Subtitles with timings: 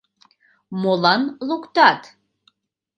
[0.81, 2.01] Молан луктат?